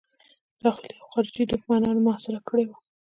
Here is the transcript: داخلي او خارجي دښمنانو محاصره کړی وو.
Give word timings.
داخلي 0.63 0.93
او 0.99 1.07
خارجي 1.13 1.43
دښمنانو 1.53 2.03
محاصره 2.05 2.39
کړی 2.49 2.65
وو. 2.67 2.77